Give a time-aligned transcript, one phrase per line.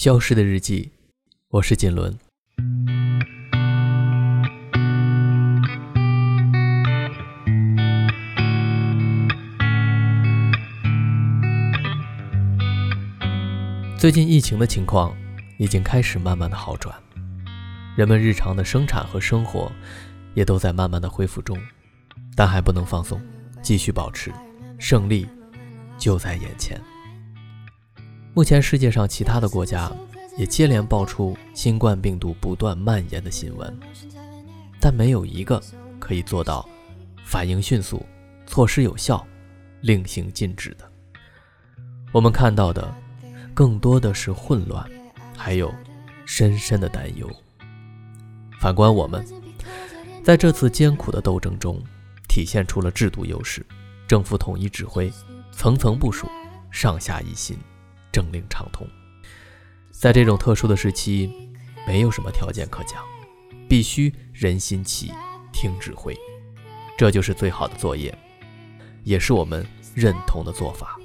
[0.00, 0.92] 消失的日记，
[1.50, 2.18] 我是锦纶。
[13.98, 15.14] 最近疫情的情况
[15.58, 16.96] 已经开始慢慢的好转，
[17.94, 19.70] 人们日常的生产和生活
[20.32, 21.60] 也都在慢慢的恢复中，
[22.34, 23.20] 但还不能放松，
[23.60, 24.32] 继续保持，
[24.78, 25.28] 胜利
[25.98, 26.80] 就在眼前。
[28.32, 29.90] 目前世界上其他的国家
[30.36, 33.78] 也接连爆出新冠病毒不断蔓延的新闻，
[34.80, 35.62] 但没有一个
[35.98, 36.68] 可以做到
[37.24, 38.04] 反应迅速、
[38.46, 39.26] 措施有效、
[39.80, 40.90] 令行禁止的。
[42.12, 42.92] 我们看到的。
[43.52, 44.88] 更多的是混乱，
[45.36, 45.74] 还有
[46.24, 47.28] 深深的担忧。
[48.58, 49.22] 反观我们，
[50.24, 51.78] 在这次艰苦的斗争中，
[52.26, 53.66] 体现出了制度优势，
[54.06, 55.12] 政府统一指挥，
[55.52, 56.26] 层层部署，
[56.70, 57.58] 上下一心，
[58.12, 58.86] 政令畅通。
[59.90, 61.30] 在这种特殊的时期，
[61.86, 63.04] 没有什么条件可讲，
[63.68, 65.12] 必须人心齐，
[65.52, 66.16] 听指挥，
[66.96, 68.16] 这就是最好的作业，
[69.04, 70.98] 也是我们认同的做法。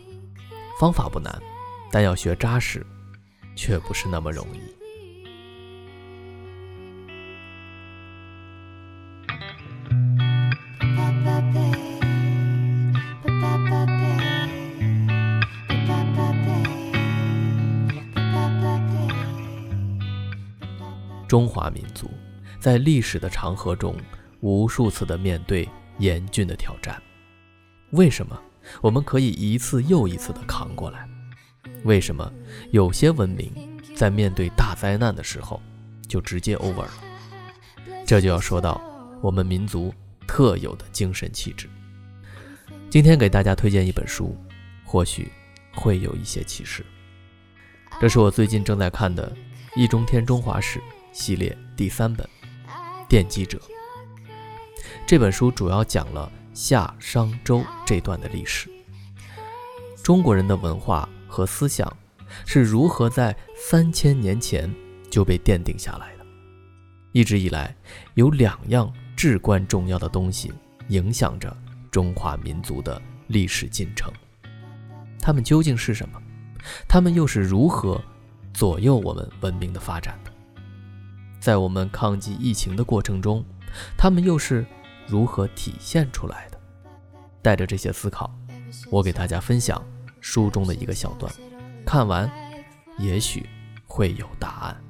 [0.79, 1.41] 方法不难。
[1.91, 2.85] 但要学扎实，
[3.55, 4.59] 却不是那么容易。
[21.27, 22.09] 中华民族
[22.59, 23.95] 在历史的长河中，
[24.41, 25.67] 无数次的面对
[25.99, 27.01] 严峻的挑战，
[27.91, 28.39] 为什么
[28.81, 31.07] 我们可以一次又一次的扛过来？
[31.83, 32.31] 为什么
[32.71, 33.51] 有些文明
[33.95, 35.61] 在面对大灾难的时候
[36.07, 36.91] 就直接 over 了？
[38.05, 38.81] 这就要说到
[39.21, 39.93] 我们民族
[40.27, 41.67] 特有的精神气质。
[42.89, 44.35] 今天给大家推荐一本书，
[44.83, 45.31] 或许
[45.73, 46.85] 会有一些启示。
[47.99, 49.29] 这是我最近正在看的
[49.75, 50.79] 《易中天中华史》
[51.15, 52.27] 系列第三本
[53.09, 53.57] 《奠基者》。
[55.07, 58.69] 这本书主要讲了夏商周这段的历史，
[60.03, 61.07] 中国人的文化。
[61.27, 61.91] 和思想
[62.45, 64.73] 是如何在三千年前
[65.09, 66.25] 就被奠定下来的？
[67.11, 67.75] 一直以来，
[68.13, 70.53] 有两样至关重要的东西
[70.87, 71.53] 影响着
[71.91, 74.09] 中华民族的历史进程。
[75.19, 76.21] 它们究竟是什么？
[76.87, 78.01] 它们又是如何
[78.53, 80.31] 左右我们文明的发展的？
[81.45, 83.45] 在我们抗击疫情的过程中，
[83.95, 84.65] 他们又是
[85.05, 86.59] 如何体现出来的？
[87.43, 88.35] 带着这些思考，
[88.89, 89.79] 我给大家分享。
[90.19, 91.31] 书中的一个小段，
[91.85, 92.27] 看完
[92.97, 93.47] 也许
[93.85, 94.81] 会有答案。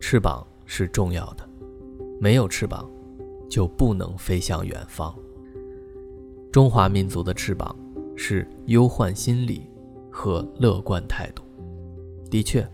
[0.00, 1.46] 翅膀是重要的，
[2.20, 2.88] 没有翅膀
[3.48, 5.12] 就不能飞向远方。
[6.52, 7.74] 中华民族的翅膀
[8.14, 9.68] 是忧患心理。
[10.12, 11.44] 和乐观态度，
[12.28, 12.68] 的确，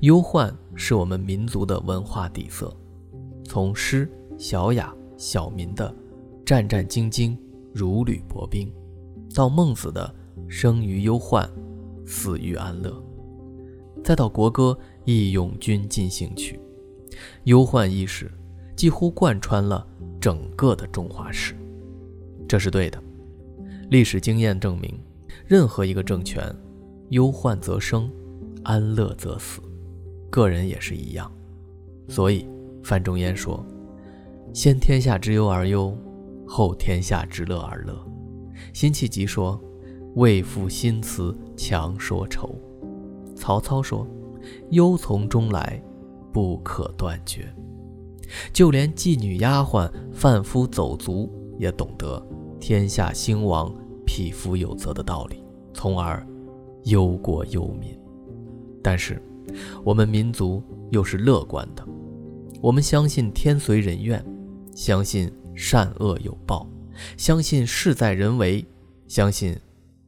[0.00, 2.76] 忧患是我们民族的文化底色。
[3.44, 5.94] 从诗小雅小民的
[6.44, 7.38] 战战兢兢、
[7.72, 8.70] 如履薄冰，
[9.32, 10.12] 到孟子的
[10.48, 11.48] 生于忧患，
[12.04, 13.00] 死于安乐，
[14.02, 16.58] 再到国歌《义勇军进行曲》，
[17.44, 18.28] 忧患意识
[18.82, 19.86] 几乎贯穿了
[20.20, 21.54] 整个的中华史。
[22.48, 23.00] 这是对的。
[23.90, 24.98] 历史经验证明，
[25.46, 26.44] 任何一个政权。
[27.10, 28.10] 忧患则生，
[28.64, 29.60] 安乐则死，
[30.30, 31.30] 个人也是一样。
[32.08, 32.48] 所以
[32.82, 33.64] 范仲淹说
[34.52, 35.96] ：“先天下之忧而忧，
[36.44, 37.96] 后天下之乐而乐。”
[38.74, 39.62] 辛弃疾说
[40.16, 42.52] ：“为赋新词强说愁。”
[43.36, 44.04] 曹操说
[44.70, 45.80] ：“忧从中来，
[46.32, 47.48] 不可断绝。”
[48.52, 52.24] 就连妓女丫鬟、贩夫走卒也懂得
[52.60, 56.26] “天下兴亡，匹夫有责”的道理，从而。
[56.86, 57.96] 忧国忧民，
[58.82, 59.22] 但是
[59.84, 60.60] 我们民族
[60.90, 61.86] 又是乐观的。
[62.60, 64.20] 我们相信天随人愿，
[64.74, 66.68] 相信善恶有报，
[67.16, 68.66] 相信事在人为，
[69.06, 69.56] 相信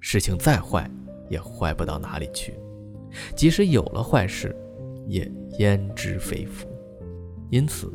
[0.00, 0.91] 事情再坏
[1.31, 2.59] 也坏不到哪里去。
[3.37, 4.53] 即使有了坏事，
[5.06, 5.31] 也
[5.61, 6.67] 焉知非福。
[7.50, 7.88] 因此，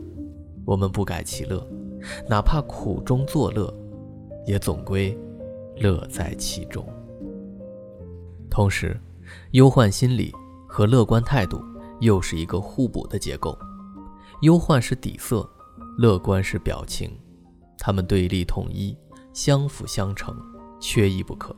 [0.69, 1.67] 我们不改其乐，
[2.27, 3.73] 哪怕苦中作乐，
[4.45, 5.17] 也总归
[5.75, 6.85] 乐在其中。
[8.51, 8.95] 同时，
[9.53, 10.31] 忧患心理
[10.67, 11.59] 和乐观态度
[12.01, 13.57] 又是一个互补的结构。
[14.41, 15.49] 忧患是底色，
[15.97, 17.09] 乐观是表情，
[17.79, 18.95] 它们对立统一，
[19.33, 20.37] 相辅相成，
[20.79, 21.55] 缺一不可。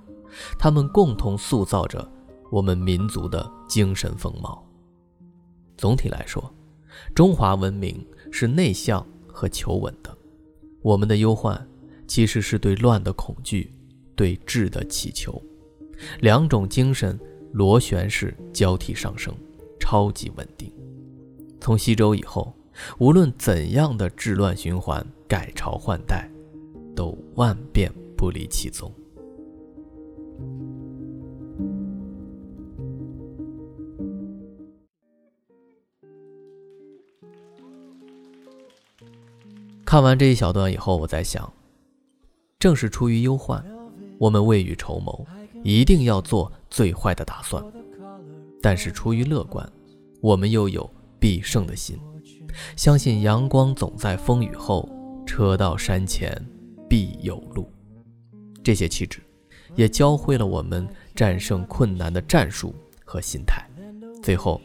[0.58, 2.10] 它们共同塑造着
[2.50, 4.66] 我们民族的精神风貌。
[5.78, 6.42] 总体来说，
[7.14, 10.18] 中华文明是内向和求稳的。
[10.82, 11.68] 我们的忧患
[12.08, 13.72] 其实是对乱的恐惧，
[14.16, 15.40] 对治的祈求，
[16.22, 17.20] 两种精神
[17.52, 19.36] 螺旋式交替上升，
[19.80, 20.72] 超级稳定。
[21.60, 22.52] 从西周以后，
[22.98, 26.28] 无论怎样的治乱循环、改朝换代，
[26.96, 28.92] 都万变不离其宗。
[39.92, 41.52] 看完这一小段以后，我在想，
[42.58, 43.62] 正是出于忧患，
[44.18, 45.28] 我们未雨绸缪，
[45.66, 47.62] 一定要做最坏的打算；
[48.62, 49.70] 但是出于乐观，
[50.22, 50.90] 我们又有
[51.20, 52.00] 必胜的心，
[52.78, 54.88] 相信阳光总在风雨后，
[55.26, 56.34] 车到山前
[56.88, 57.70] 必有路。
[58.64, 59.20] 这些气质，
[59.76, 62.74] 也教会了我们战胜困难的战术
[63.04, 63.70] 和心态。
[64.24, 64.62] 最后，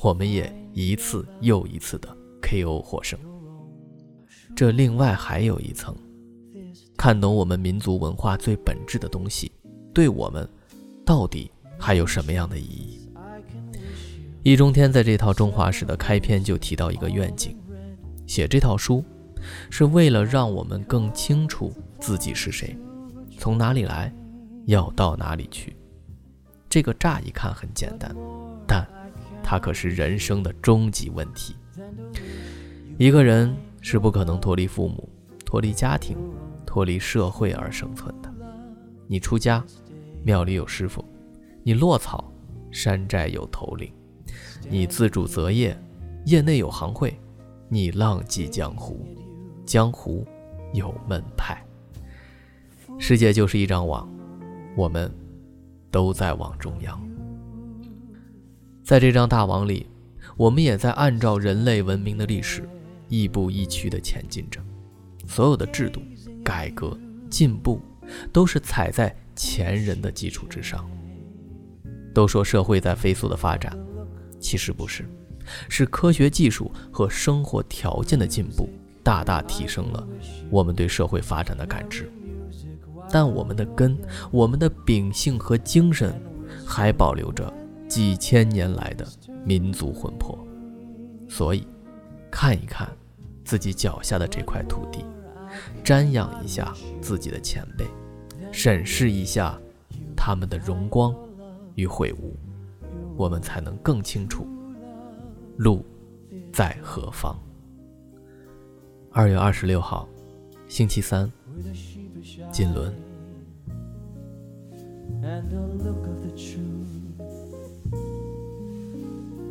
[0.00, 2.08] 我们也一次又一次的
[2.40, 3.20] KO 获胜。
[4.54, 5.96] 这另外还有一层，
[6.96, 9.50] 看懂我们民族文化最本质的东西，
[9.94, 10.46] 对我们
[11.04, 13.10] 到底还有什么样的意义？
[14.42, 17.56] 易中天在这套中华史的开篇就提到一个愿景：
[18.26, 19.02] 写这套书
[19.70, 22.76] 是为了让我们更清楚自己是谁，
[23.38, 24.12] 从哪里来，
[24.66, 25.74] 要到哪里去。
[26.68, 28.14] 这个乍一看很简单，
[28.66, 28.86] 但
[29.42, 31.56] 它可是人生的终极问题。
[32.98, 33.56] 一个人。
[33.80, 35.08] 是不可能脱离父母、
[35.44, 36.16] 脱离家庭、
[36.66, 38.32] 脱离社会而生存的。
[39.06, 39.64] 你出家，
[40.24, 41.04] 庙里有师傅；
[41.62, 42.32] 你落草，
[42.70, 43.90] 山寨有头领；
[44.68, 45.76] 你自主择业，
[46.26, 47.10] 业内有行会；
[47.68, 49.04] 你浪迹江湖，
[49.64, 50.26] 江湖
[50.72, 51.60] 有门派。
[52.98, 54.08] 世界就是一张网，
[54.76, 55.10] 我们
[55.90, 57.00] 都在网中央。
[58.84, 59.86] 在这张大网里，
[60.36, 62.68] 我们也在按照人类文明的历史。
[63.10, 64.58] 亦步亦趋地前进着，
[65.26, 66.00] 所有的制度、
[66.42, 66.98] 改革、
[67.28, 67.78] 进步，
[68.32, 70.88] 都是踩在前人的基础之上。
[72.14, 73.76] 都说社会在飞速的发展，
[74.40, 75.04] 其实不是，
[75.68, 78.68] 是科学技术和生活条件的进步，
[79.02, 80.08] 大大提升了
[80.48, 82.10] 我们对社会发展的感知。
[83.12, 83.98] 但我们的根、
[84.30, 86.14] 我们的秉性和精神，
[86.64, 87.52] 还保留着
[87.88, 89.04] 几千年来的
[89.44, 90.38] 民族魂魄。
[91.28, 91.66] 所以，
[92.30, 92.88] 看一看。
[93.50, 95.04] 自己脚下的这块土地，
[95.82, 97.84] 瞻仰一下自己的前辈，
[98.52, 99.60] 审视一下
[100.16, 101.12] 他们的荣光
[101.74, 102.36] 与悔悟，
[103.16, 104.46] 我们才能更清楚
[105.56, 105.84] 路
[106.52, 107.36] 在何方。
[109.10, 110.08] 二月二十六号，
[110.68, 111.28] 星期三，
[112.52, 112.94] 锦纶。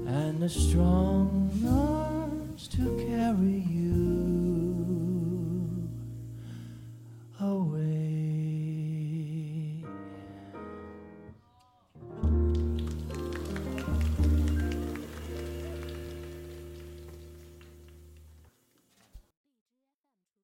[0.09, 0.39] And
[2.67, 4.38] to carry you.